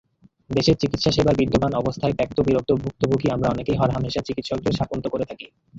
দেশের 0.49 0.75
চিকিৎসাসেবার 0.75 1.39
বিদ্যমান 1.41 1.71
অবস্থায় 1.75 2.15
ত্যক্ত-বিরক্ত 2.15 2.71
ভুক্তভোগী 2.83 3.27
আমরা 3.31 3.47
অনেকেই 3.49 3.79
হরহামেশা 3.81 4.21
চিকিৎসকদের 4.27 4.73
শাপান্ত 4.73 5.05
করে 5.07 5.25
থাকি। 5.25 5.45